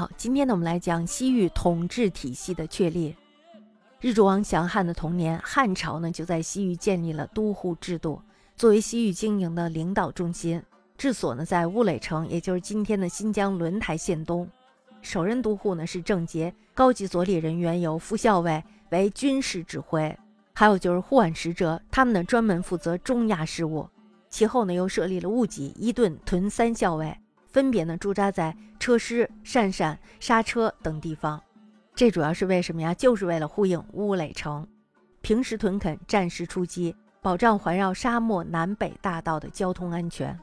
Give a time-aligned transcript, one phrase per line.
[0.00, 3.14] 好，今天呢，我们来讲西域统治体系的确立。
[4.00, 8.22] 日主王降汉的同年，汉朝呢就在西域建立了都护制度，
[8.56, 10.62] 作为西域经营的领导中心。
[10.96, 14.48] 治所呢在乌垒城，也就是今天的新疆轮台县东。
[15.02, 20.18] 首任都护呢是郑杰，高级所里人员由副校尉为军事指挥，
[20.54, 23.86] 还有就是护岸使者，他们呢专门负责中亚事务。
[24.30, 27.14] 其后呢又设立了戊己、伊顿、屯三校尉。
[27.50, 31.42] 分别呢驻扎在车师、鄯善、刹车等地方，
[31.94, 32.94] 这主要是为什么呀？
[32.94, 34.66] 就是为了呼应乌垒城，
[35.20, 40.38] 平时屯垦，战时出击，保障环绕沙漠南北大道的交通安全。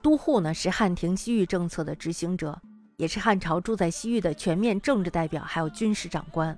[0.00, 2.60] 都护呢是汉庭西域政策的执行者，
[2.96, 6.56] 也是汉朝住在西域的全面政治代表，还有军事长官。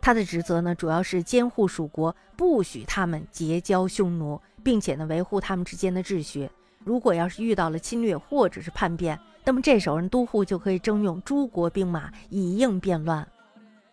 [0.00, 6.48] 他的职责呢主要是监护属国，不许他们结交匈奴，并且呢维护他们之间的秩序。
[6.84, 13.26] 如果要是遇到了侵略或者是叛变，那么这时候都护就可以征用诸国兵马以应变乱。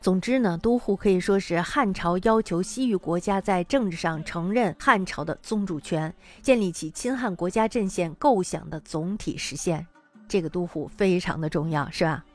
[0.01, 9.85] 总之呢，都护可以说是汉朝要求西域国家在政治上承认汉朝的宗主权，建立起亲汉国家阵线构想的总体实现。
[10.27, 12.25] 这个都护非常的重要，是吧？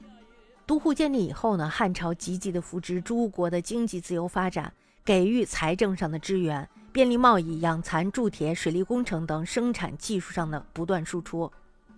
[0.65, 4.73] 都护建立以后呢，汉朝积极的扶植诸国的经济自由发展，
[5.05, 6.67] 给予财政上的支援。
[6.93, 11.51] 便利贸易、养蚕、铸铁、水利工程等生产技术上的不断输出，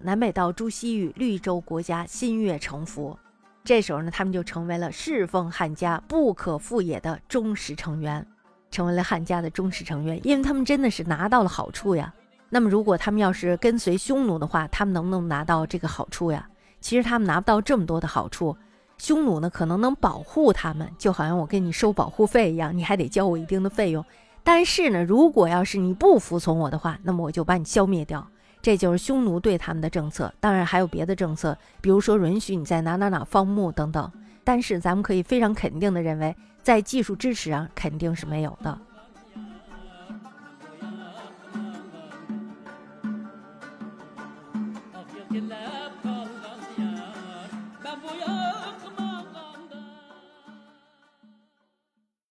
[0.03, 3.19] 南北到诸西域绿洲国家心悦诚服。
[3.62, 8.27] 这时候呢，他们就成为了侍奉汉家不可复也的忠实成员，
[8.70, 12.12] 成为了汉家的忠实成员，因为他们真的是拿到了好处呀。
[12.48, 16.48] 那么，如果他们要是跟随匈奴的话，他们能不能拿到这个好处呀？
[16.81, 18.57] 其实他们拿不到这么多的好处。
[18.97, 24.05] 匈奴呢，可能能保护他们，就好像我跟你收保护费一样，你还得交我一定的费用。
[24.42, 28.27] 但是呢，如果要是你不服从我的话，那么我就把你消灭掉。
[28.62, 34.11] 这就是匈奴对他们的政策当然还有别的政策比如说允许你在哪哪哪放牧等等。
[34.44, 38.78] 但是咱们可以非常肯定的认为在技术支持上肯定是没有的。